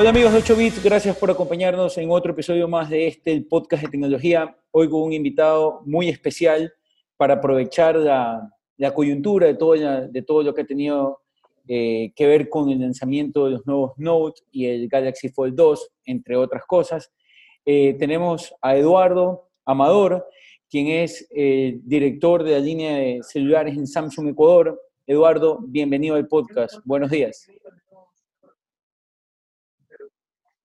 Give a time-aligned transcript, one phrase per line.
[0.00, 3.44] Hola amigos de 8 Bits, gracias por acompañarnos en otro episodio más de este, el
[3.44, 4.56] podcast de tecnología.
[4.70, 6.72] Hoy con un invitado muy especial
[7.18, 8.50] para aprovechar la,
[8.94, 11.20] coyuntura de todo, de todo lo que ha tenido
[11.68, 15.90] eh, que ver con el lanzamiento de los nuevos Note y el Galaxy Fold 2,
[16.06, 17.12] entre otras cosas.
[17.66, 20.26] Eh, tenemos a Eduardo Amador,
[20.70, 24.80] quien es eh, director de la línea de celulares en Samsung Ecuador.
[25.06, 26.78] Eduardo, bienvenido al podcast.
[26.86, 27.50] Buenos días.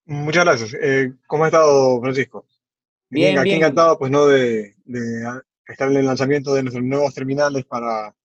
[0.05, 0.75] Muchas gracias.
[0.81, 2.45] Eh, ¿Cómo ha estado, Francisco?
[3.09, 4.27] Bien, Aquí encantado, pues, ¿no?
[4.27, 4.75] De,
[5.67, 8.15] estar en el lanzamiento de nuestros nuevos terminales para,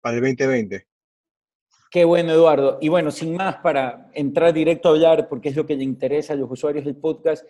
[0.00, 0.86] para el 2020.
[1.90, 2.78] Qué bueno, Eduardo.
[2.80, 6.32] Y bueno, sin más, para entrar directo a hablar, porque es lo que le interesa
[6.32, 7.44] a los usuarios del podcast,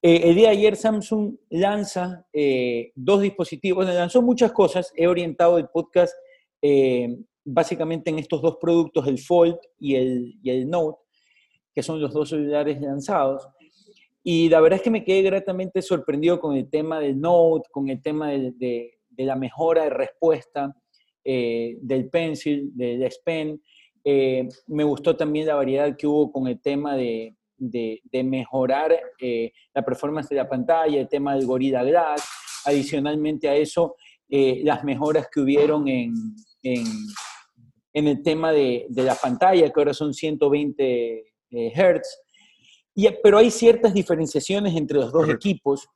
[0.00, 5.58] eh, el día de ayer Samsung lanza eh, dos dispositivos, lanzó muchas cosas, he orientado
[5.58, 6.14] el podcast
[7.44, 11.01] básicamente en estos dos productos, el Fold y el, y el Note,
[11.74, 13.48] que son los dos celulares lanzados.
[14.24, 17.88] Y la verdad es que me quedé gratamente sorprendido con el tema del Note, con
[17.88, 20.74] el tema de, de, la mejora de respuesta
[21.24, 23.60] eh, del Pencil, del Pen.
[24.04, 29.52] Eh, me gustó también la variedad que hubo con el tema de, de mejorar eh,
[29.74, 32.24] la performance de la pantalla, el tema del Gorilla Glass.
[32.64, 33.96] Adicionalmente a eso,
[34.28, 36.14] las mejoras que hubieron en,
[36.62, 36.84] en,
[37.92, 42.18] en el tema de, de, la pantalla, que ahora son 120 eh, Hertz.
[42.94, 45.86] Y, pero hay ciertas diferenciaciones entre los dos equipos.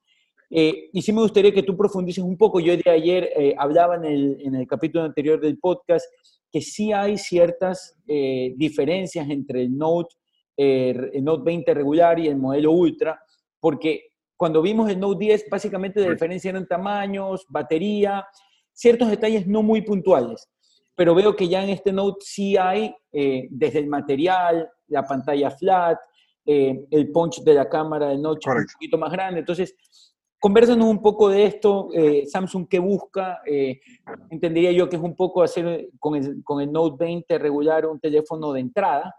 [0.48, 2.60] Eh, y sí me gustaría que tú profundices un poco.
[2.60, 6.06] Yo de ayer eh, hablaba en el, en el, capítulo anterior del podcast
[6.52, 10.14] que sí hay ciertas diferencias entre el Note,
[10.56, 13.20] el Note 20 regular y el modelo Ultra,
[13.60, 18.24] porque cuando vimos el Note 10, básicamente la diferencia eran tamaños, batería,
[18.72, 20.48] ciertos detalles no muy puntuales.
[20.96, 25.98] Pero veo que ya en este Note sí hay, desde el material, la pantalla flat,
[26.48, 29.40] eh, el punch de la cámara de noche un poquito más grande.
[29.40, 29.74] Entonces,
[30.38, 33.80] conversanos un poco de esto, eh, Samsung qué busca, eh,
[34.30, 37.98] entendería yo que es un poco hacer con el, con el, Note 20 regular un
[37.98, 39.14] teléfono de entrada,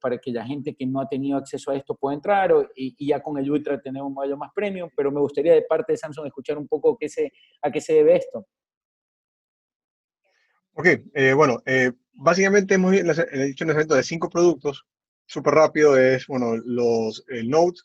[0.00, 3.22] para que la gente que no ha tenido acceso a esto pueda entrar, y, ya
[3.22, 6.26] con el Ultra tenemos un modelo más premium, pero me gustaría de parte de Samsung
[6.26, 7.30] escuchar un poco qué se,
[7.62, 8.46] a qué se debe esto.
[10.80, 10.86] Ok,
[11.34, 11.60] bueno,
[12.12, 14.86] básicamente hemos hecho un evento de cinco productos.
[15.26, 17.80] Súper rápido es, bueno, los, el Note,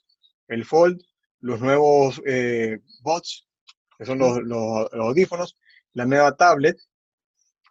[0.47, 1.01] el Fold,
[1.39, 3.47] los nuevos eh, bots,
[3.97, 5.57] que son los, los, audífonos,
[5.93, 6.77] la nueva tablet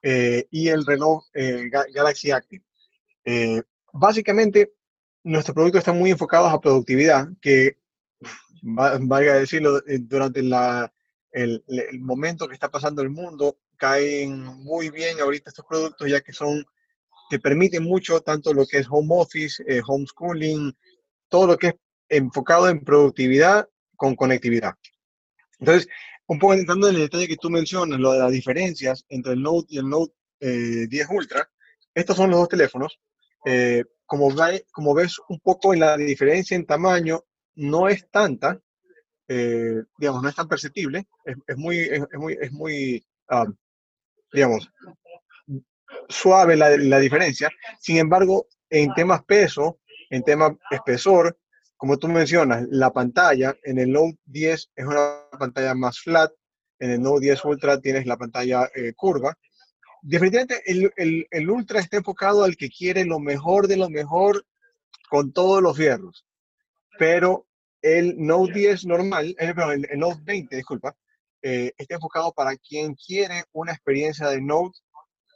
[0.02, 2.64] eh, y el reloj eh, Galaxy Active.
[3.92, 4.72] básicamente,
[5.22, 7.78] nuestros productos están muy enfocados a productividad, que,
[8.60, 10.92] valga decirlo, durante la,
[11.30, 16.20] el, el momento que está pasando el mundo, caen muy bien ahorita estos productos ya
[16.20, 16.64] que son,
[17.28, 20.72] que permiten mucho tanto lo que es home office, eh, homeschooling,
[21.28, 21.74] todo lo que es
[22.08, 24.74] enfocado en productividad con conectividad.
[25.58, 25.88] Entonces,
[26.28, 29.42] un poco entrando en el detalle que tú mencionas, lo de las diferencias entre el
[29.42, 31.50] Note y el Note 10 eh, Ultra,
[31.92, 33.00] estos son los dos teléfonos.
[33.44, 34.32] Eh, como,
[34.70, 37.24] como ves un poco en la diferencia en tamaño,
[37.56, 38.60] no es tanta,
[39.26, 43.56] digamos, no es tan perceptible, es, muy, es, muy, es muy um,
[44.32, 44.70] digamos,
[46.08, 47.50] suave la, la diferencia.
[47.80, 51.38] Sin embargo, en temas peso, en temas espesor,
[51.82, 56.30] como tú mencionas, la pantalla en el Note 10 es una pantalla más flat,
[56.78, 59.36] en el Note 10 Ultra tienes la pantalla eh, curva.
[60.00, 64.46] Definitivamente el, el, el, Ultra está enfocado al que quiere lo mejor de lo mejor
[65.10, 66.24] con todos los fierros.
[66.98, 67.46] Pero
[67.80, 70.96] el Note 10 normal, eh, el, el Note 20, disculpa,
[71.42, 74.78] eh, está enfocado para quien quiere una experiencia de Note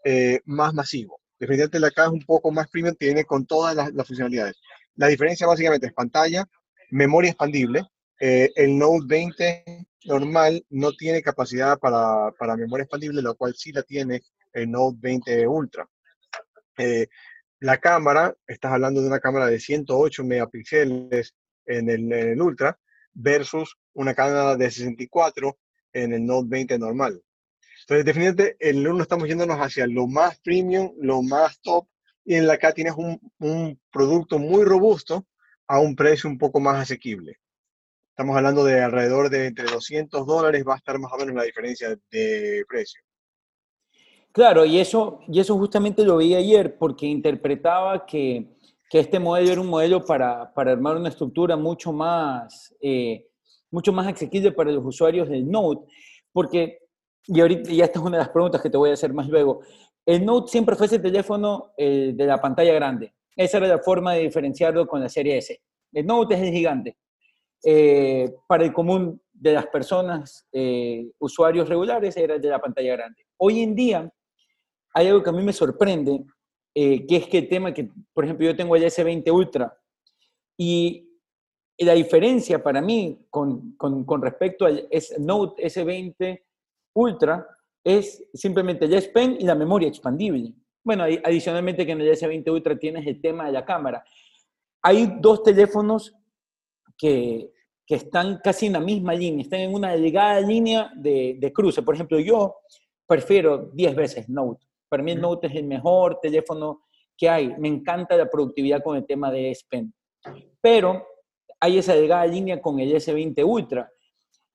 [0.05, 1.21] eh, más masivo.
[1.39, 4.57] Definitivamente la caja es un poco más premium, tiene con todas las, funcionalidades.
[4.95, 6.47] La diferencia básicamente es pantalla,
[6.91, 7.83] memoria expandible.
[8.21, 13.73] Eh, el Note 20 normal no tiene capacidad para, para, memoria expandible, lo cual sí
[13.73, 14.23] la tiene
[14.53, 15.89] el Note 20 Ultra.
[17.61, 21.35] la cámara, estás hablando de una cámara de 108 megapíxeles
[21.67, 22.79] en el, en el Ultra
[23.13, 25.59] versus una cámara de 64
[26.03, 27.23] en el Note 20 normal.
[27.81, 31.87] Entonces, definitivamente, en el 1 estamos yéndonos hacia lo más premium, lo más top,
[32.25, 35.27] y en la acá tienes un, un producto muy robusto
[35.69, 37.39] a un precio un poco más asequible.
[38.11, 41.45] Estamos hablando de alrededor de entre 200 dólares, va a estar más o menos la
[41.45, 43.01] diferencia de precio.
[44.33, 48.57] Claro, y eso, y eso justamente lo vi ayer, porque interpretaba que,
[48.91, 53.27] que este modelo era un modelo para, para armar una estructura mucho más eh,
[53.77, 55.93] mucho más accesible para los usuarios del Note,
[56.33, 56.79] porque,
[57.27, 59.29] y ahorita ya esta es una de las preguntas que te voy a hacer más
[59.29, 59.61] luego,
[60.07, 64.15] el Note siempre fue ese teléfono eh, de la pantalla grande, Esa era la forma
[64.15, 65.61] de diferenciarlo con la serie S.
[65.93, 66.97] El Note es el gigante.
[67.63, 73.27] Eh, para el común de las personas, eh, usuarios regulares, era de la pantalla grande.
[73.37, 74.11] Hoy en día
[74.95, 76.25] hay algo que a mí me sorprende,
[76.75, 79.77] eh, que es que el tema que, por ejemplo, yo tengo el S20 Ultra
[80.57, 81.06] y
[81.85, 84.89] la diferencia para mí con, con, con respecto al
[85.19, 86.43] Note S20
[86.95, 87.47] Ultra
[87.85, 90.53] es simplemente el S Pen y la memoria expandible.
[90.83, 94.05] Bueno, adicionalmente que en el S20 Ultra tienes el tema de la cámara.
[94.83, 96.15] Hay dos teléfonos
[96.97, 97.53] que,
[97.85, 101.83] que están casi en la misma línea, están en una delgada línea de, de cruce.
[101.83, 102.57] Por ejemplo, yo
[103.07, 104.67] prefiero 10 veces Note.
[104.89, 106.85] Para mí el Note es el mejor teléfono
[107.17, 107.55] que hay.
[107.59, 109.93] Me encanta la productividad con el tema de S Pen.
[110.61, 111.07] Pero
[111.61, 113.91] hay esa delgada línea con el S20 Ultra.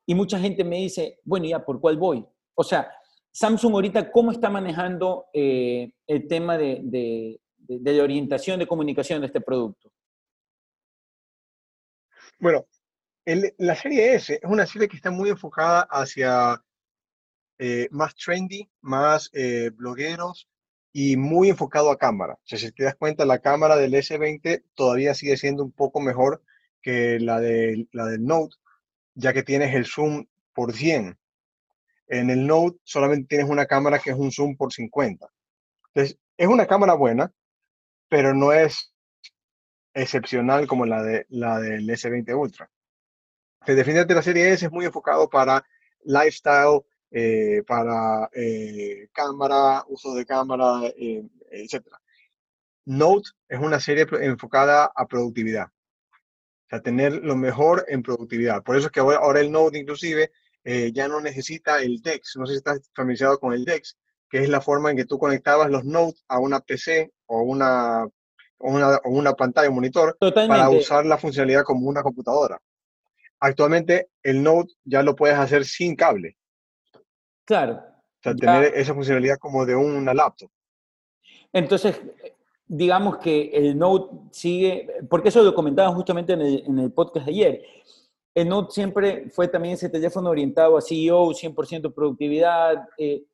[0.06, 2.26] Y mucha gente me dice, bueno, ya, ¿por cuál voy?
[2.56, 2.92] O sea,
[3.32, 9.28] Samsung ahorita, ¿cómo está manejando eh, el tema de, de, de, orientación de comunicación de
[9.28, 9.92] este producto?
[12.40, 12.66] Bueno,
[13.26, 16.62] la serie S es una serie que está muy enfocada hacia
[17.60, 20.50] eh, más trendy, más eh, blogueros
[20.92, 22.34] y muy enfocado a cámara.
[22.34, 26.02] O sea, si te das cuenta, la cámara del S20 todavía sigue siendo un poco
[26.02, 26.44] mejor
[26.82, 28.56] que la, de, la del Note,
[29.16, 31.18] ya que tienes el zoom por 100.
[32.08, 35.28] En el Note solamente tienes una cámara que es un zoom por 50.
[35.94, 37.32] Entonces, es una cámara buena,
[38.10, 38.94] pero no es
[39.94, 42.70] excepcional como la, de, la del S20 Ultra.
[43.66, 45.64] El definitivamente la serie S es muy enfocado para
[46.04, 46.82] lifestyle,
[47.12, 51.86] eh, para eh, cámara, uso de cámara, eh, etc.
[52.86, 55.68] Note es una serie enfocada a productividad.
[56.72, 58.64] O sea, tener lo mejor en productividad.
[58.64, 60.32] Por eso es que ahora el Note inclusive
[60.94, 62.38] ya no necesita el DeX.
[62.38, 63.98] No sé si estás familiarizado con el DeX,
[64.30, 68.08] que es la forma en que tú conectabas los Notes a una PC o una,
[68.60, 72.58] una, una pantalla, un monitor, para usar la funcionalidad como una computadora.
[73.42, 76.38] Actualmente el Note ya lo puedes hacer sin cable.
[77.44, 77.84] Claro.
[77.84, 80.50] O sea, tener esa funcionalidad como de una laptop.
[81.52, 82.00] Entonces,
[82.74, 87.26] digamos que el Note sigue, porque eso lo comentaba justamente en el, en el podcast
[87.26, 87.62] de ayer,
[88.34, 93.26] el Note siempre fue también ese teléfono orientado a CEO, 100% productividad, eh,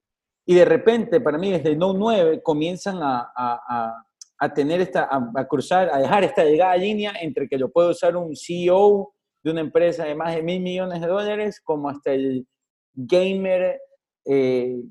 [0.44, 4.06] y de repente, para mí, desde el Note 9 comienzan a, a,
[4.39, 8.16] a tener esta, a, cruzar, a dejar esta delgada línea entre que lo puede usar
[8.16, 9.13] un CEO
[9.44, 12.48] de una empresa de más de mil millones de dólares, como hasta el
[12.95, 13.80] gamer
[14.25, 14.81] eh,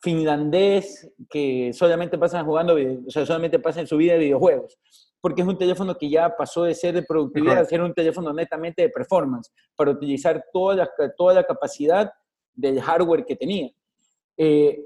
[0.00, 4.78] finlandés que solamente pasan jugando, o sea, solamente pasa en su vida de videojuegos,
[5.20, 8.32] porque es un teléfono que ya pasó de ser de productividad a ser un teléfono
[8.32, 12.10] netamente de performance, para utilizar toda la, toda la capacidad
[12.54, 13.70] del hardware que tenía.
[14.36, 14.84] Eh,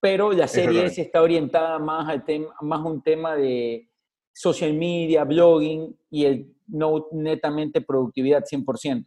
[0.00, 3.88] pero la serie S está orientada más, al tema, más a un tema de
[4.32, 9.06] social media, blogging y el Note netamente productividad 100%.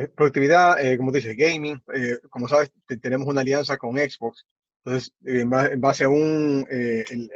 [0.00, 1.82] Eh, productividad, eh, como dices, gaming.
[1.94, 4.46] Eh, como sabes, tenemos una alianza con Xbox.
[4.82, 7.30] Entonces, en base a un, el,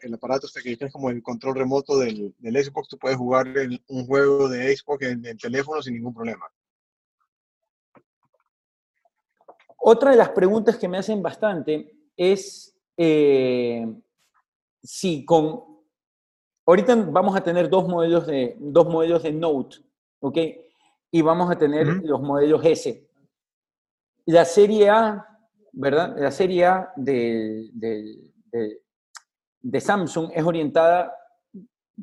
[0.00, 3.48] el, aparato este que es como el control remoto del, del Xbox, tú puedes jugar
[3.88, 6.46] un juego de Xbox en el teléfono sin ningún problema.
[9.76, 12.74] Otra de las preguntas que me hacen bastante es
[14.82, 15.64] si con...
[16.64, 19.76] Ahorita vamos a tener dos modelos de, dos modelos de Note,
[20.20, 20.38] ¿ok?
[21.10, 23.08] Y vamos a tener los modelos S.
[24.26, 25.26] La serie A,
[25.72, 26.16] ¿verdad?
[26.18, 28.80] La serie A de, de,
[29.60, 31.16] de, Samsung es orientada,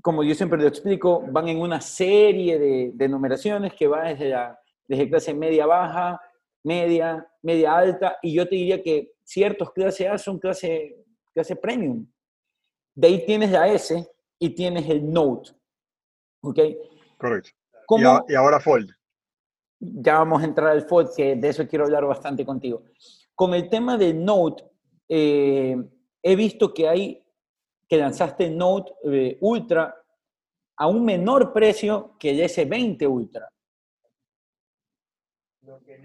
[0.02, 2.58] como yo siempre lo explico, van en una serie
[2.94, 6.22] de, numeraciones que van desde, la, desde clase media baja,
[6.64, 12.08] media, media alta, y yo te diría que ciertos clase A son clase, clase premium.
[12.96, 14.08] De ahí tienes la S
[14.40, 15.52] y tienes el Note.
[16.42, 16.60] ¿Ok?
[17.18, 17.52] Correcto.
[18.28, 18.92] Y, ahora Fold
[19.84, 22.84] ya vamos a entrar al Fold, que de eso quiero hablar bastante contigo.
[23.36, 24.64] Con el tema del Note,
[25.10, 25.76] eh,
[26.22, 27.26] he visto que hay,
[27.88, 29.96] que lanzaste Note eh, Ultra
[30.78, 33.50] a un menor precio que el S20 Ultra.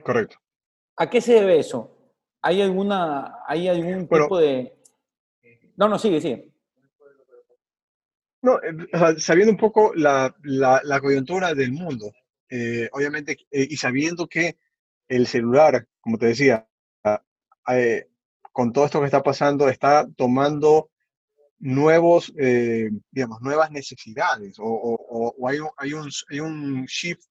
[0.03, 0.37] Correcto.
[0.97, 1.97] ¿A qué se debe eso?
[2.43, 4.77] ¿Hay alguna, hay algún tipo de...
[5.77, 6.48] No, no, sigue, sigue.
[8.43, 12.13] No, eh, sabiendo un poco la, la, la coyuntura del mundo,
[12.51, 14.59] eh, obviamente, eh, y sabiendo que
[15.09, 16.67] el celular, como te decía,
[17.05, 17.23] ah,
[17.71, 18.09] eh,
[18.53, 20.91] con todo esto que está pasando, está tomando
[21.61, 22.33] nuevos,
[23.11, 27.25] digamos, nuevas necesidades o, hay, un, hay, un, hay, un, shift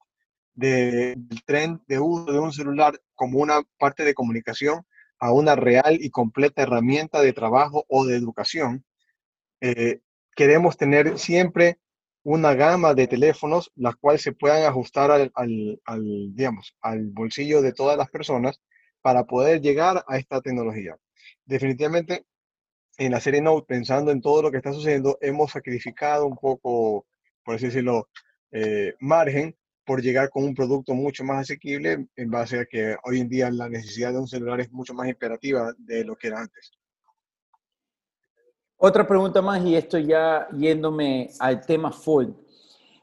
[0.54, 4.86] de, del tren de uso de un celular como una parte de comunicación
[5.20, 8.86] a una real y completa herramienta de trabajo o de educación.
[9.62, 10.02] eh,
[10.38, 11.80] queremos tener siempre
[12.24, 17.74] una gama de teléfonos las cuales se puedan ajustar al, al, digamos, al bolsillo de
[17.74, 18.62] todas las personas
[19.02, 20.96] para poder llegar a esta tecnología.
[21.44, 22.26] Definitivamente,
[22.98, 27.08] en la serie Note, pensando en todo lo que está sucediendo, hemos sacrificado un poco,
[27.44, 28.08] por así decirlo,
[28.52, 33.22] eh, margen por llegar con un producto mucho más asequible en base a que hoy
[33.22, 36.42] en día la necesidad de un celular es mucho más imperativa de lo que era
[36.42, 36.77] antes.
[38.80, 42.36] Otra pregunta más y esto ya yéndome al tema Fold.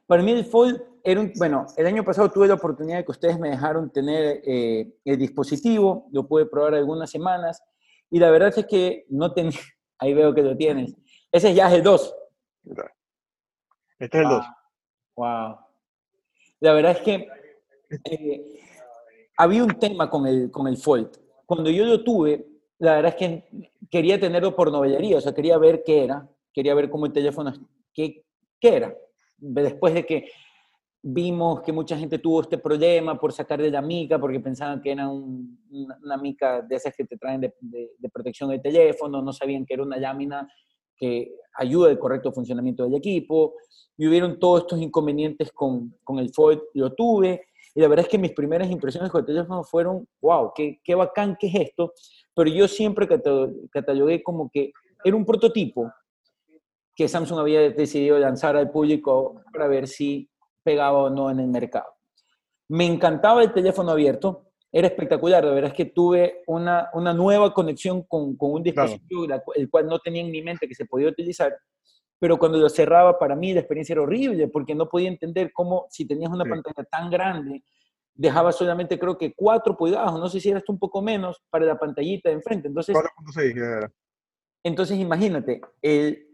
[0.07, 3.11] Para mí el Fold era un, bueno, el año pasado tuve la oportunidad de que
[3.11, 7.61] ustedes me dejaron tener eh, el dispositivo, lo pude probar algunas semanas
[8.09, 9.59] y la verdad es que no tenía,
[9.99, 10.95] ahí veo que lo tienes.
[11.33, 12.15] Ese ya es el 2.
[13.99, 14.47] Este es el 2.
[15.17, 15.57] Wow.
[16.61, 17.29] La verdad es que
[18.13, 18.61] eh,
[19.37, 21.11] había un tema con el, con el Fold.
[21.45, 22.47] Cuando yo lo tuve,
[22.79, 26.75] la verdad es que quería tenerlo por novellería, o sea, quería ver qué era, quería
[26.75, 27.53] ver cómo el teléfono,
[27.93, 28.25] qué,
[28.59, 28.97] qué era.
[29.37, 30.27] Después de que
[31.01, 34.91] vimos que mucha gente tuvo este problema por sacar de la mica, porque pensaban que
[34.91, 39.65] era una, mica de esas que te traen de, de, protección del teléfono, no sabían
[39.65, 40.49] que era una lámina
[40.97, 43.55] que ayuda al correcto funcionamiento del equipo,
[43.97, 48.11] y hubieron todos estos inconvenientes con, con el Fold, lo tuve, y la verdad es
[48.11, 51.93] que mis primeras impresiones con el teléfono fueron, wow, qué, qué bacán que es esto,
[52.35, 54.73] pero yo siempre catalogué como que
[55.05, 55.93] era un prototipo
[56.95, 60.31] que Samsung había decidido lanzar al público para ver si
[60.63, 61.97] pegaba o no en el mercado.
[62.69, 67.53] Me encantaba el teléfono abierto, era espectacular, la verdad es que tuve una, una nueva
[67.53, 71.09] conexión con, con un dispositivo el cual no tenía en mi mente que se podía
[71.09, 71.57] utilizar,
[72.25, 75.89] pero cuando lo cerraba para mí la experiencia era horrible porque no podía entender cómo
[75.91, 77.63] si tenías una pantalla tan grande
[78.15, 81.67] dejaba solamente creo que 4 pulgadas, no sé si era hasta un poco menos, para
[81.67, 82.69] la pantallita de enfrente.
[82.69, 82.97] Entonces,
[84.65, 86.27] entonces imagínate, el,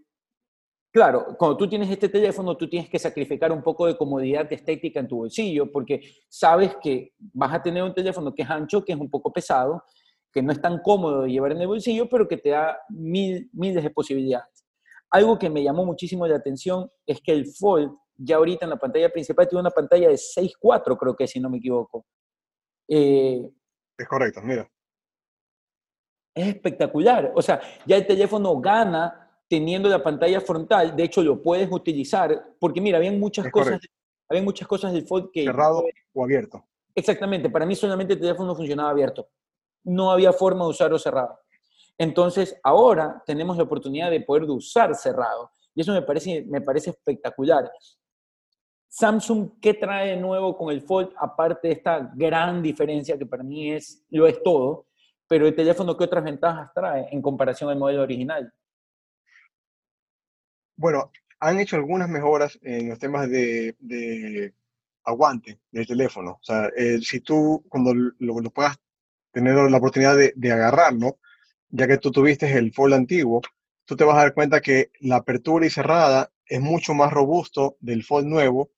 [0.92, 5.00] claro, cuando tú tienes este teléfono, tú tienes que sacrificar un poco de comodidad estética
[5.00, 8.92] en tu bolsillo, porque sabes que vas a tener un teléfono que es ancho, que
[8.92, 9.82] es un poco pesado,
[10.32, 13.50] que no es tan cómodo de llevar en el bolsillo, pero que te da mil,
[13.52, 14.49] miles de posibilidades.
[15.10, 18.78] Algo que me llamó muchísimo la atención es que el Fold ya ahorita en la
[18.78, 22.04] pantalla principal tiene una pantalla de 6.4, creo que si no me equivoco.
[22.86, 23.48] Eh,
[23.96, 24.70] es correcto, mira.
[26.34, 27.32] Es espectacular.
[27.34, 30.94] O sea, ya el teléfono gana teniendo la pantalla frontal.
[30.94, 33.80] De hecho, lo puedes utilizar porque, mira, habían muchas, cosas,
[34.28, 35.44] había muchas cosas del Fold que...
[35.44, 36.64] Cerrado o abierto.
[36.94, 37.50] Exactamente.
[37.50, 39.28] Para mí solamente el teléfono funcionaba abierto.
[39.84, 41.38] No había forma de usarlo cerrado.
[42.00, 45.50] Entonces, ahora tenemos la oportunidad de poder usar cerrado.
[45.74, 47.70] Y eso me parece, me parece espectacular.
[48.88, 51.10] Samsung, ¿qué trae de nuevo con el Fold?
[51.18, 54.86] Aparte de esta gran diferencia que para mí es, lo es todo,
[55.28, 58.50] pero el teléfono, ¿qué otras ventajas trae en comparación al modelo original?
[60.76, 64.54] Bueno, han hecho algunas mejoras en los temas de,
[65.04, 66.38] aguante del teléfono.
[66.40, 68.78] O sea, eh, si tú, cuando lo, puedas
[69.32, 71.18] tener la oportunidad de, de agarrarlo,
[71.70, 73.42] ya que tú tuviste el Fold antiguo,
[73.84, 77.76] tú te vas a dar cuenta que la apertura y cerrada es mucho más robusto
[77.80, 78.70] del Fold nuevo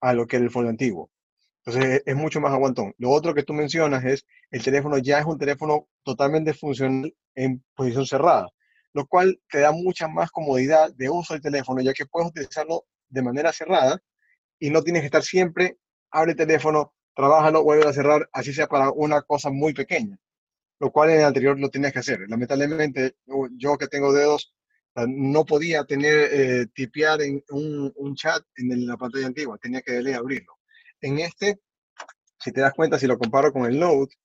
[0.00, 1.10] a lo que era el Fold antiguo.
[1.64, 2.94] Entonces es mucho más aguantón.
[2.98, 7.62] Lo otro que tú mencionas es el teléfono ya es un teléfono totalmente funcional en
[7.74, 8.48] posición cerrada,
[8.92, 12.86] lo cual te da mucha más comodidad de uso del teléfono, ya que puedes utilizarlo
[13.08, 14.02] de manera cerrada
[14.58, 15.78] y no tienes que estar siempre,
[16.10, 20.18] abre el teléfono, trabájalo, vuelve a cerrar, así sea para una cosa muy pequeña,
[20.80, 22.20] lo cual en el anterior lo tenías que hacer.
[22.26, 23.16] Lamentablemente,
[23.56, 24.52] yo que tengo dedos
[25.06, 30.14] no podía tener, eh, tipear en un, chat en la pantalla antigua, tenía que darle
[30.14, 30.58] a abrirlo.
[31.00, 31.60] En este,
[32.38, 34.16] si te das cuenta, si lo comparo con el Note,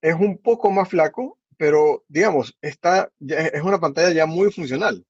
[0.00, 5.04] es un poco más flaco, pero digamos, está, es una pantalla ya muy funcional.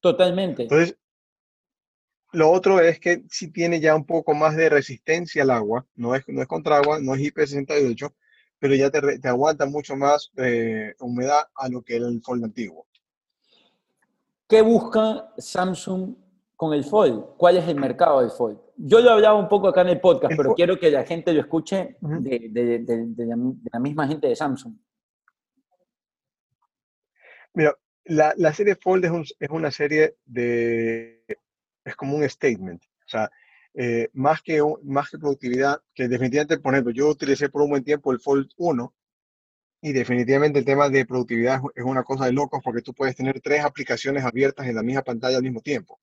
[0.00, 0.62] Totalmente.
[0.62, 0.96] Entonces,
[2.32, 6.14] lo otro es que si tiene ya un poco más de resistencia al agua, no
[6.14, 8.12] es, no es contra agua, no es IP68,
[8.58, 12.44] pero ya te, te aguanta mucho más eh, humedad a lo que era el Fold
[12.44, 12.86] antiguo.
[14.46, 16.14] ¿Qué busca Samsung
[16.56, 17.36] con el Fold?
[17.36, 18.58] ¿Cuál es el mercado del Fold?
[18.76, 21.40] Yo lo hablaba un poco acá en el podcast, pero quiero que la gente lo
[21.40, 24.74] escuche de, de, de, la, misma gente de Samsung.
[27.54, 31.24] Mira, la, la serie Fold es, es, una serie de...
[31.84, 32.82] es como un statement.
[32.82, 33.30] O sea,
[33.74, 37.84] eh, más, que, más que productividad, que definitivamente, por ejemplo, yo utilicé por un buen
[37.84, 38.94] tiempo el Fold 1
[39.82, 43.40] y definitivamente el tema de productividad es una cosa de locos porque tú puedes tener
[43.40, 46.00] tres aplicaciones abiertas en la misma pantalla al mismo tiempo.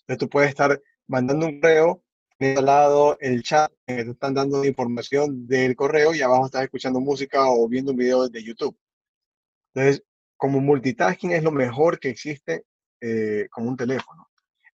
[0.00, 2.02] Entonces tú puedes estar mandando un correo,
[2.38, 7.00] al lado el chat, que te están dando información del correo y abajo estás escuchando
[7.00, 8.76] música o viendo un video de YouTube.
[9.74, 10.04] Entonces,
[10.36, 12.64] como multitasking es lo mejor que existe
[13.00, 14.25] eh, con un teléfono.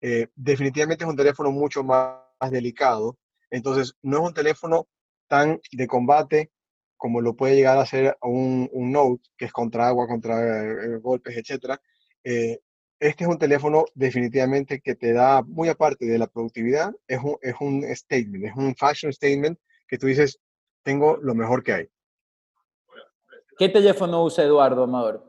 [0.01, 3.19] Eh, definitivamente es un teléfono mucho más, delicado,
[3.51, 4.87] entonces no es un teléfono
[5.27, 6.53] tan de combate
[6.97, 11.37] como lo puede llegar a ser un, un Note, que es contra agua, contra golpes,
[11.37, 11.81] etc.
[12.23, 17.37] este es un teléfono definitivamente que te da, muy aparte de la productividad, es un,
[17.43, 20.39] es un statement, es un fashion statement que tú dices,
[20.85, 21.89] tengo lo mejor que hay.
[23.59, 25.25] ¿Qué teléfono usa Eduardo Amador?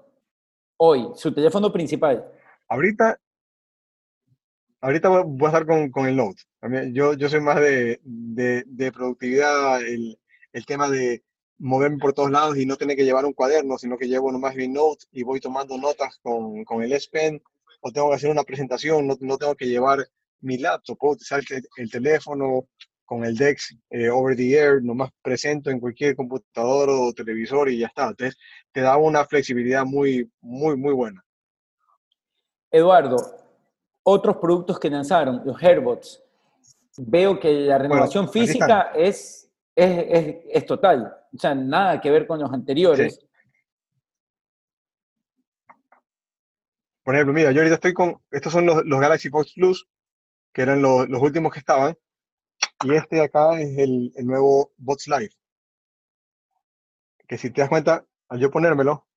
[0.78, 2.32] Hoy, su teléfono principal.
[2.68, 3.20] Ahorita,
[4.82, 6.42] ahorita voy a estar con, con el Note.
[6.92, 10.20] Yo, yo soy más de, de, de productividad, el,
[10.54, 11.24] el, tema de
[11.58, 14.56] moverme por todos lados y no tener que llevar un cuaderno, sino que llevo nomás
[14.56, 17.42] mi Note y voy tomando notas con, con el S Pen
[17.82, 20.06] o tengo que hacer una presentación, no, no tengo que llevar
[20.42, 22.68] mi laptop, puedo utilizar el, el teléfono,
[23.10, 27.80] con el DEX eh, over the air, nomás presento en cualquier computador o televisor y
[27.80, 28.10] ya está.
[28.10, 28.38] Entonces,
[28.72, 31.26] te da una flexibilidad muy, muy, muy buena.
[32.70, 33.18] Eduardo,
[34.04, 36.24] otros productos que lanzaron, los Airbots,
[36.98, 42.28] veo que la renovación física es, es, es, es, total, o sea, nada que ver
[42.28, 43.16] con los anteriores.
[43.16, 43.30] Sí.
[47.04, 49.88] Por ejemplo, mira, yo ahorita estoy con, estos son los, los Galaxy Box Plus,
[50.54, 51.98] que eran los, los últimos que estaban,
[52.84, 55.32] y este de acá es el, el, nuevo Bots Live.
[57.28, 59.08] Que si te das cuenta, al yo ponérmelo,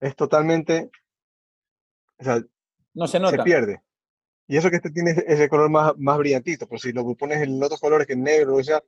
[0.00, 0.90] es totalmente.
[2.18, 2.42] O sea,
[2.94, 3.36] no se nota.
[3.36, 3.82] Se pierde.
[4.46, 7.62] Y eso que este tiene ese color más, más brillantito, pero si lo pones en
[7.62, 8.82] otros colores que negro, o sea,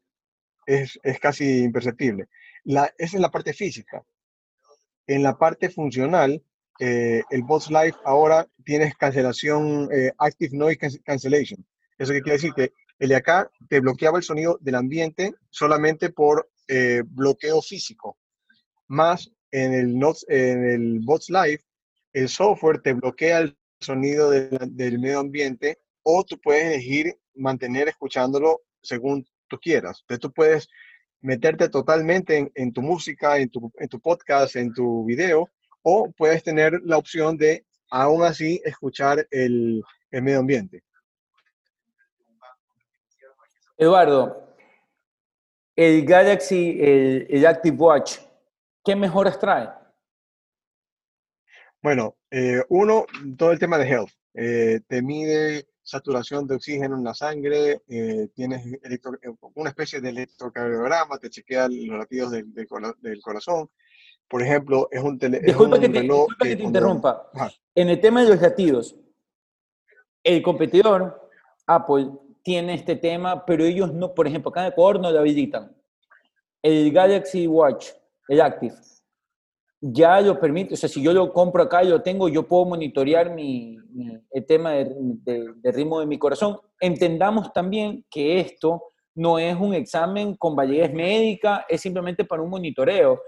[0.67, 2.29] es, es casi imperceptible.
[2.65, 4.05] La, esa es la parte física.
[5.07, 6.43] En la parte funcional,
[6.81, 11.65] eh, el Bots Live ahora tiene cancelación, eh, Active Noise Cancellation.
[11.99, 16.11] Eso que quiere decir que el de acá te bloqueaba el sonido del ambiente solamente
[16.11, 18.19] por eh, bloqueo físico.
[18.88, 21.61] Más en el, en el Bots Live,
[22.12, 27.88] el software te bloquea el sonido de, del medio ambiente o tú puedes elegir mantener
[27.88, 30.01] escuchándolo según tú quieras.
[30.03, 30.68] Entonces tú puedes
[31.21, 35.49] meterte totalmente en, en tu música, en tu, en tu, podcast, en tu video,
[35.83, 40.83] o puedes tener la opción de aún así escuchar el, el medio ambiente.
[43.77, 44.55] Eduardo,
[45.75, 48.18] el Galaxy, el, el, Active Watch,
[48.85, 49.68] ¿qué mejoras trae?
[51.83, 54.11] Bueno, eh, uno, todo el tema de health.
[54.35, 59.18] Eh, te mide saturación de oxígeno en la sangre, eh, tienes electro,
[59.55, 62.68] una especie de electrocardiograma, te chequea los latidos del, del,
[63.01, 63.68] del corazón.
[64.29, 67.31] Por ejemplo, es un, tele, disculpa es un que te, reloj disculpa que te interrumpa.
[67.35, 67.51] Ajá.
[67.75, 68.97] En el tema de los latidos,
[70.23, 71.29] el competidor,
[71.66, 72.12] Apple,
[72.45, 75.77] tiene este tema, pero ellos no, por ejemplo, acá en Ecuador no lo habilitan.
[76.62, 77.88] El Galaxy Watch,
[78.29, 78.77] el Active,
[79.85, 82.66] ya lo permite, o sea, si yo lo compro acá y lo tengo, yo puedo
[82.66, 86.57] monitorear mi, mi el tema de, de, de, ritmo de mi corazón.
[86.79, 92.51] Entendamos también que esto no es un examen con validez médica, es simplemente para un
[92.51, 93.23] monitoreo,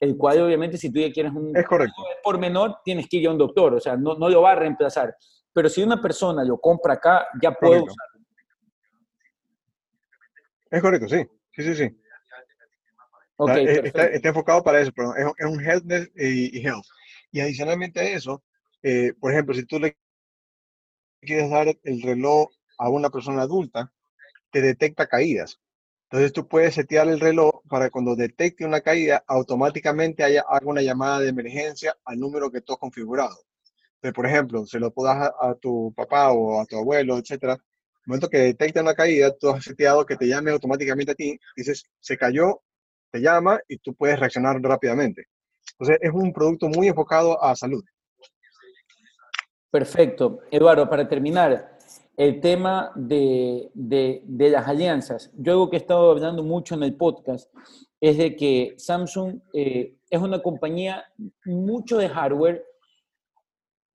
[0.00, 2.02] el cual obviamente si tú ya quieres un es correcto.
[2.24, 4.56] por menor, tienes que ir a un doctor, o sea, no, no lo va a
[4.56, 5.14] reemplazar.
[5.52, 7.92] Pero si una persona lo compra acá, ya puede correcto.
[7.92, 8.26] usarlo.
[10.70, 11.22] Es correcto, sí.
[11.52, 12.00] Sí, sí, sí.
[13.40, 16.84] Okay, está, está, está, enfocado para eso, pero es, es un healthness y, y, health.
[17.30, 18.42] Y adicionalmente a eso,
[18.82, 19.96] eh, por ejemplo, si tú le
[21.20, 23.92] quieres dar el reloj a una persona adulta,
[24.50, 25.60] te detecta caídas.
[26.10, 30.82] Entonces tú puedes setear el reloj para cuando detecte una caída, automáticamente haya, haga una
[30.82, 33.38] llamada de emergencia al número que tú has configurado.
[33.96, 37.52] Entonces, por ejemplo, se lo puedas a, a tu papá o a tu abuelo, etcétera,
[37.54, 41.38] el momento que detecta una caída, tú has seteado que te llame automáticamente a ti,
[41.54, 42.62] dices, se cayó,
[43.10, 45.24] te llama y tú puedes reaccionar rápidamente.
[45.72, 47.84] Entonces, es un producto muy enfocado a salud.
[49.70, 50.40] Perfecto.
[50.50, 51.78] Eduardo, para terminar,
[52.16, 55.30] el tema de, de, de, las alianzas.
[55.36, 57.52] Yo algo que he estado hablando mucho en el podcast
[58.00, 61.04] es de que Samsung eh, es una compañía
[61.44, 62.64] mucho de hardware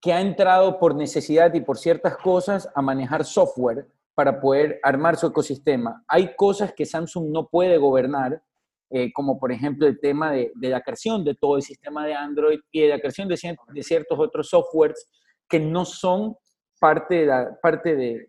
[0.02, 5.16] que ha entrado por necesidad y por ciertas cosas a manejar software para poder armar
[5.16, 6.04] su ecosistema.
[6.08, 8.44] Hay cosas que Samsung no puede gobernar,
[8.96, 12.14] eh, como por ejemplo el tema de, de, la creación de todo el sistema de
[12.14, 15.10] Android y de la creación de, de ciertos otros softwares
[15.50, 16.36] que no son
[16.80, 18.28] parte, de la, parte de,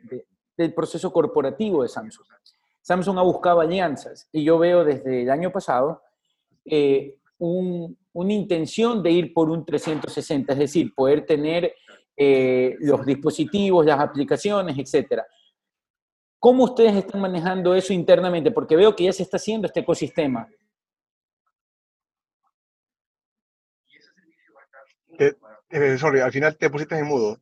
[0.57, 2.27] del proceso corporativo de Samsung.
[2.81, 6.01] Samsung ha buscado alianzas y yo veo desde el año pasado
[6.65, 11.75] eh, un, una intención de ir por un 360, es decir, poder tener
[12.17, 15.27] eh, los dispositivos, las aplicaciones, etcétera.
[16.45, 18.51] ¿Cómo ustedes están manejando eso internamente?
[18.51, 20.47] Porque veo que ya se está haciendo este ecosistema.
[25.71, 27.41] Eh, sorry, al final te pusiste en mudo.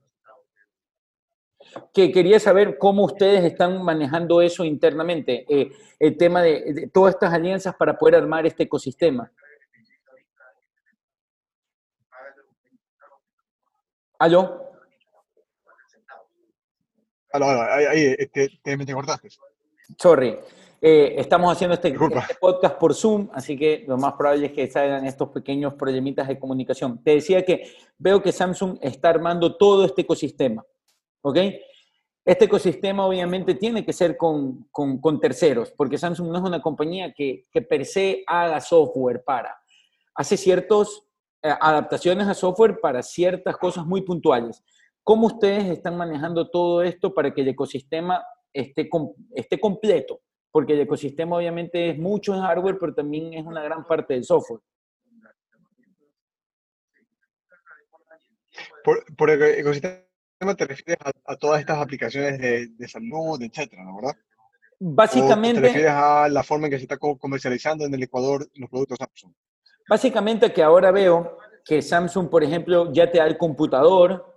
[1.93, 7.35] Que quería saber cómo ustedes están manejando eso internamente, eh, el tema de, todas estas
[7.35, 9.33] alianzas para poder armar este ecosistema.
[14.21, 14.72] ¿Aló?
[17.33, 19.29] Aló, aló, ahí, ahí te, te, cortaste.
[19.99, 20.39] Sorry.
[20.85, 24.69] Eh, estamos haciendo este, este, podcast por Zoom, así que lo más probable es que
[24.69, 27.03] salgan estos pequeños problemitas de comunicación.
[27.05, 30.65] Te decía que veo que Samsung está armando todo este ecosistema,
[31.21, 31.39] ¿ok?
[32.25, 37.13] Este ecosistema obviamente tiene que ser con, con, terceros, porque Samsung no es una compañía
[37.13, 39.57] que, que per se haga software para.
[40.17, 41.03] Hace ciertas
[41.43, 44.63] eh, adaptaciones a software para ciertas cosas muy puntuales.
[45.05, 48.89] ¿Cómo ustedes están manejando todo esto para que el ecosistema esté,
[49.35, 50.21] esté completo?
[50.53, 54.23] porque el ecosistema obviamente es mucho en hardware, pero también es una gran parte del
[54.23, 54.61] software.
[59.17, 60.05] Por, el ecosistema
[60.57, 64.17] te refieres a, todas estas aplicaciones de, salud, etcétera, ¿no verdad?
[64.79, 65.59] Básicamente.
[65.59, 68.69] ¿O te refieres a la forma en que se está comercializando en el Ecuador los
[68.69, 69.33] productos Samsung?
[69.89, 74.32] Básicamente que ahora veo que Samsung, por ejemplo, ya te da el computador,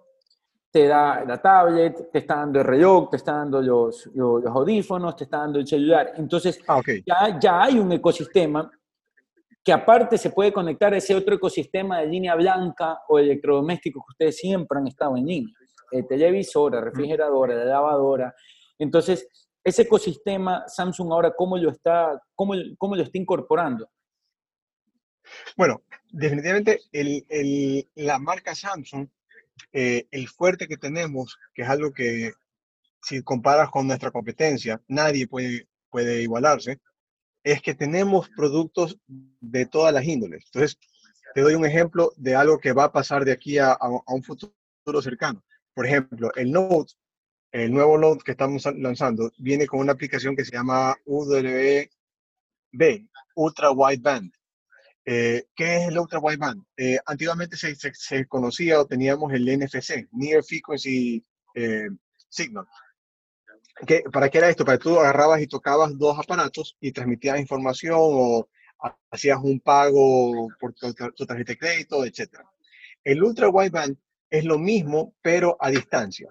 [0.76, 5.16] te da la tablet, te está dando el reloj, te está dando los, los, audífonos,
[5.16, 6.12] te está dando el celular.
[6.18, 8.70] Entonces, ah, ya, ya hay un ecosistema
[9.64, 14.12] que aparte se puede conectar a ese otro ecosistema de línea blanca o electrodomésticos que
[14.12, 15.56] ustedes siempre han estado en línea.
[15.92, 18.36] El televisor, refrigeradora, la lavadora.
[18.78, 19.30] Entonces,
[19.64, 23.88] ese ecosistema, Samsung ahora, ¿cómo lo está, cómo, cómo lo está incorporando?
[25.56, 29.08] Bueno, definitivamente el, el, la marca Samsung
[29.72, 32.34] eh, el fuerte que tenemos, que es algo que
[33.02, 36.80] si comparas con nuestra competencia, nadie puede, puede igualarse,
[37.44, 40.44] es que tenemos productos de todas las índoles.
[40.48, 40.80] Entonces,
[41.36, 45.02] te doy un ejemplo de algo que va a pasar de aquí a, un futuro
[45.02, 45.44] cercano.
[45.74, 46.94] Por ejemplo, el Note,
[47.52, 51.89] el nuevo Note que estamos lanzando, viene con una aplicación que se llama UWB,
[53.36, 54.34] Ultra Wideband.
[55.06, 56.63] Eh, ¿Qué es el Ultra Wideband?
[56.78, 61.89] Eh, antiguamente se, se, conocía o teníamos el NFC, Near Frequency eh,
[62.28, 62.65] Signal.
[63.86, 64.65] ¿Qué, ¿Para qué era esto?
[64.65, 68.50] Para que tú agarrabas y tocabas dos aparatos y transmitías información o
[69.12, 72.39] hacías un pago por tu, tarjeta de crédito, etc.
[73.04, 73.98] El Ultra Wideband
[74.30, 76.30] es lo mismo, pero a distancia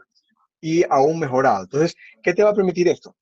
[0.61, 1.65] y aún mejorado.
[1.65, 3.15] Entonces, ¿qué te va a permitir esto?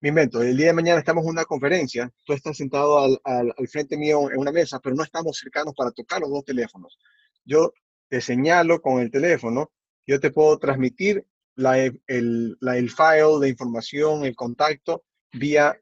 [0.00, 3.68] Me invento, el día de mañana estamos en una conferencia, tú estás sentado al, al,
[3.68, 6.98] frente mío en una mesa, pero no estamos cercanos para tocar los dos teléfonos.
[7.44, 7.72] Yo
[8.08, 9.72] te señalo con el teléfono,
[10.06, 15.74] yo te puedo transmitir la, el, la, el file de información, el contacto vía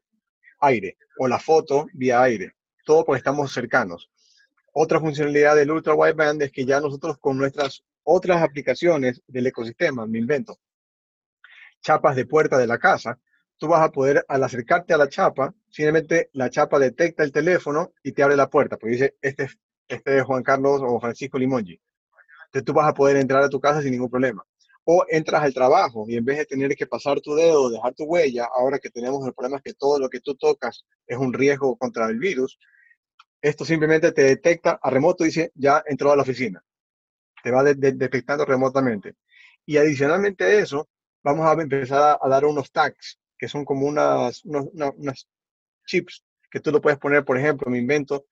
[0.61, 2.53] aire o la foto vía aire,
[2.85, 4.09] todo porque estamos cercanos.
[4.71, 10.05] Otra funcionalidad del Ultra Wideband es que ya nosotros con nuestras otras aplicaciones del ecosistema,
[10.05, 10.59] me invento,
[11.81, 13.19] chapas de puerta de la casa,
[13.57, 17.93] tú vas a poder, al acercarte a la chapa, simplemente la chapa detecta el teléfono
[18.03, 19.49] y te abre la puerta, porque dice, este,
[19.87, 21.79] este es Juan Carlos o Francisco Limongi.
[22.47, 24.43] Entonces tú vas a poder entrar a tu casa sin ningún problema.
[24.85, 28.03] O entras al trabajo y en vez de tener que pasar tu dedo, dejar tu
[28.03, 31.33] huella, ahora que tenemos el problema es que todo lo que tú tocas es un
[31.33, 32.59] riesgo contra el virus,
[33.41, 36.63] esto simplemente te detecta a remoto dice, ya entró a la oficina.
[37.43, 39.15] Te va detectando remotamente.
[39.65, 40.87] Y adicionalmente a eso,
[41.23, 45.27] vamos a empezar a dar unos tags que son como unas, unas
[45.85, 48.25] chips que tú lo puedes poner, por ejemplo, me invento,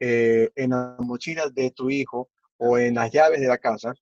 [0.00, 2.28] eh, en las mochilas de tu hijo
[2.58, 3.94] o en las llaves de la casa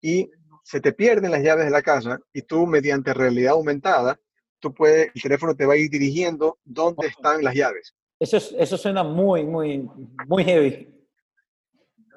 [0.00, 0.30] y
[0.62, 4.20] se te pierden las llaves de la casa y tú mediante realidad aumentada,
[4.58, 7.94] tú puedes, el teléfono te va a ir dirigiendo dónde están las llaves.
[8.20, 9.88] Eso, eso suena muy, muy,
[10.26, 10.92] muy heavy.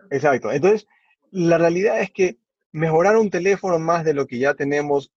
[0.09, 0.51] Exacto.
[0.51, 0.87] Entonces,
[1.31, 2.37] la realidad es que
[2.71, 5.11] mejorar un teléfono más de lo que ya tenemos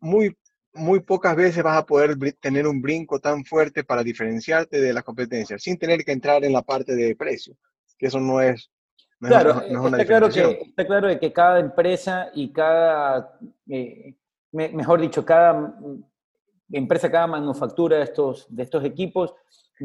[0.00, 0.36] muy
[0.72, 5.02] muy pocas veces vas a poder tener un brinco tan fuerte para diferenciarte de la
[5.02, 7.56] competencia, sin tener que entrar en la parte de precio,
[7.98, 8.70] que eso no es...
[9.18, 14.14] claro, está, claro que, está claro de que cada empresa y cada, eh,
[14.52, 15.74] mejor dicho, cada
[16.70, 19.34] empresa, cada manufactura de estos, de estos equipos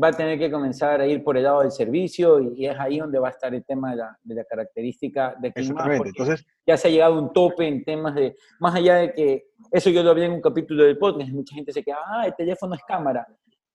[0.01, 2.99] va a tener que comenzar a ir por el lado del servicio y, es ahí
[2.99, 5.95] donde va a estar el tema de la, de la característica de clima.
[5.95, 9.47] Entonces, ya se ha llegado a un tope en temas de, más allá de que,
[9.71, 12.35] eso yo lo vi en un capítulo del podcast, mucha gente se queda, ah, el
[12.35, 13.27] teléfono es cámara.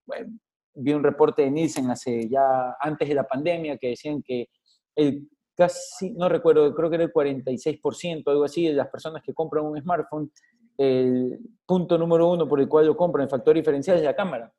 [0.07, 0.39] Bueno,
[0.75, 4.49] vi un reporte de Nielsen hace ya, antes de la pandemia, que decían que
[4.95, 9.35] el casi, no recuerdo, creo que era el 46%, algo así, de las personas que
[9.35, 10.31] compran un smartphone,
[10.79, 14.51] el punto número uno por el cual lo compran, el factor diferencial es la cámara.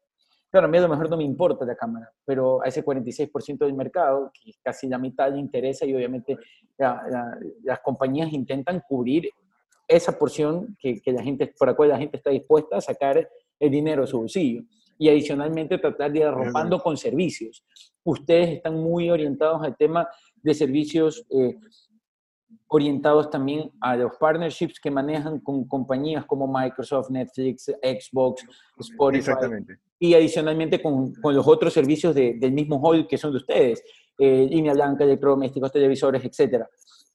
[0.52, 3.60] Claro, a mí a lo mejor no me importa la cámara, pero a ese 46%
[3.60, 6.38] del mercado, que es casi la mitad, le interesa y obviamente
[6.78, 9.30] las compañías intentan cubrir
[9.88, 13.30] esa porción que, que, la gente, por la cual la gente está dispuesta a sacar
[13.60, 14.64] el dinero de su bolsillo.
[14.98, 17.64] Y adicionalmente tratar de ir arropando con servicios.
[18.04, 20.08] Ustedes están muy orientados al tema
[20.44, 21.56] de servicios eh,
[22.68, 28.46] orientados también a los partnerships que manejan con compañías como Microsoft, Netflix, Xbox,
[28.80, 29.18] Spotify.
[29.20, 29.78] Exactamente.
[30.00, 33.84] Y adicionalmente con, con los otros servicios de, del mismo hall que son de ustedes,
[34.18, 36.66] eh, línea blanca, electrodomésticos, televisores, etc.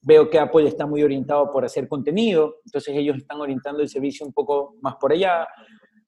[0.02, 4.26] Veo que Apple está muy orientado por hacer contenido, entonces ellos están orientando el servicio
[4.26, 5.46] un poco más por allá.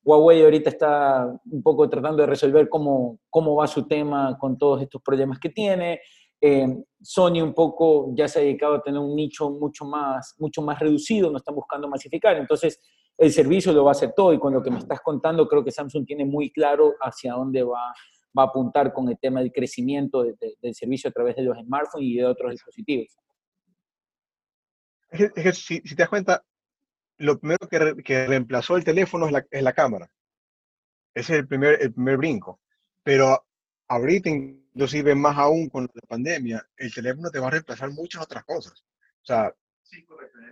[0.04, 4.82] Huawei ahorita está un poco tratando de resolver cómo, cómo va su tema con todos
[4.82, 6.00] estos problemas que tiene.
[6.40, 6.66] Eh,
[7.00, 10.78] Sony un poco ya se ha dedicado a tener un nicho mucho más, mucho más
[10.78, 12.36] reducido, no están buscando masificar.
[12.36, 12.80] Entonces,
[13.16, 15.64] el servicio lo va a hacer todo y con lo que me estás contando, creo
[15.64, 17.92] que Samsung tiene muy claro hacia dónde va,
[18.36, 22.08] va a apuntar con el tema del crecimiento del servicio a través de los smartphones
[22.08, 23.16] y de otros dispositivos.
[25.10, 26.44] Es que, si, te das cuenta,
[27.16, 30.10] lo primero que, que reemplazó el teléfono es la, es la, cámara.
[31.14, 32.60] Ese es el primer, el primer brinco.
[33.02, 33.44] Pero
[33.88, 34.30] ahorita
[34.78, 38.84] inclusive más aún con la pandemia, el teléfono te va a reemplazar muchas otras cosas.
[39.22, 39.52] O sea,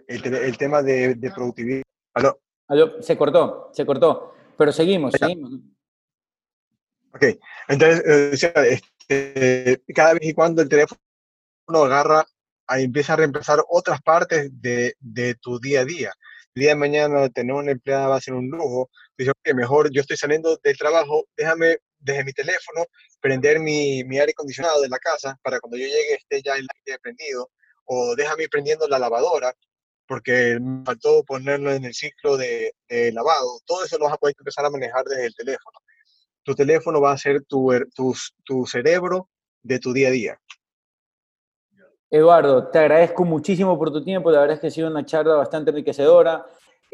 [0.09, 1.83] el, el tema de, de, productividad.
[2.13, 2.41] ¿Aló?
[2.67, 3.01] ¿Aló?
[3.01, 4.35] Se cortó, se cortó.
[4.59, 5.53] Pero seguimos, seguimos.
[7.15, 7.25] Ok,
[7.69, 10.99] entonces, eh, este, cada vez y cuando el teléfono
[11.69, 12.27] agarra,
[12.67, 16.13] ahí empieza a reemplazar otras partes de, de tu día a día.
[16.57, 18.91] El día de mañana tener una empleada va a ser un lujo.
[19.17, 22.87] Dice, que mejor yo estoy saliendo del trabajo, déjame desde mi teléfono
[23.21, 26.67] prender mi, mi, aire acondicionado de la casa para cuando yo llegue esté ya el
[26.87, 27.51] aire prendido,
[27.85, 29.53] o déjame prendiendo la lavadora
[30.07, 32.73] porque me faltó ponerlo en el ciclo de,
[33.13, 33.61] lavado.
[33.67, 35.79] Todo eso lo vas a poder empezar a manejar desde el teléfono.
[36.45, 38.15] Tu teléfono va a ser tu, tu,
[38.45, 39.29] tu cerebro
[39.63, 40.41] de tu día a día.
[42.09, 44.31] Eduardo, te agradezco muchísimo por tu tiempo.
[44.31, 46.47] La verdad es que ha sido una charla bastante enriquecedora,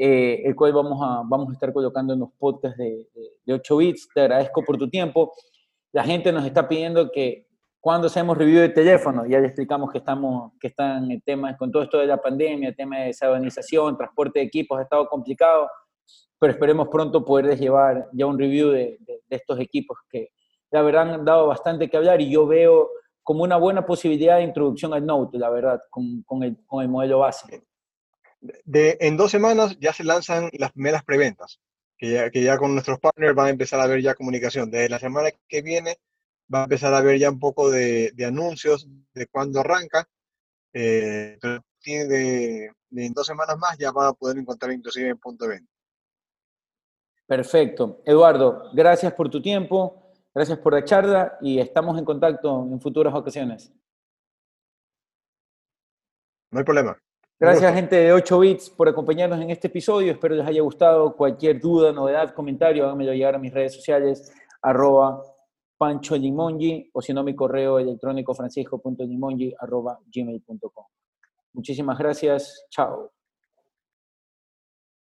[0.04, 3.08] eh, el cual vamos a, vamos a estar colocando en los podcasts de,
[3.44, 4.08] de 8 bits.
[4.14, 5.32] Te agradezco por tu tiempo
[5.92, 7.46] la gente nos está pidiendo que
[7.80, 11.70] cuando hacemos review de teléfono, ya le explicamos que estamos, que están en temas con
[11.70, 15.68] todo esto de la pandemia, el tema de desabanización, transporte de equipos ha estado complicado,
[16.38, 20.30] pero esperemos pronto poderles llevar ya un review de, estos equipos que
[20.70, 22.88] la verdad han dado bastante que hablar y yo veo
[23.22, 26.88] como una buena posibilidad de introducción al Note, la verdad, con, con, el, con el,
[26.88, 27.64] modelo base.
[28.64, 31.60] De, en dos semanas ya se lanzan las primeras preventas
[32.02, 34.70] que ya, con nuestros partners van a empezar a ver ya comunicación.
[34.70, 35.98] Desde la semana que viene
[36.52, 40.08] va a empezar a ver ya un poco de, anuncios de cuándo arranca.
[40.72, 45.18] Eh, pero de, de, en dos semanas más ya van a poder encontrar inclusive en
[45.18, 45.72] punto de venta.
[47.26, 48.02] Perfecto.
[48.04, 53.14] Eduardo, gracias por tu tiempo, gracias por la charla y estamos en contacto en futuras
[53.14, 53.72] ocasiones.
[56.50, 56.98] No hay problema.
[57.42, 60.12] Gracias, gente de 8 bits, por acompañarnos en este episodio.
[60.12, 61.16] Espero les haya gustado.
[61.16, 65.20] Cualquier duda, novedad, comentario, háganmelo llegar a mis redes sociales, arroba
[65.76, 70.84] Pancho Limongi, o si no, mi correo electrónico francisco.limongi, arroba gmail.com.
[71.54, 72.64] Muchísimas gracias.
[72.70, 73.10] Chao.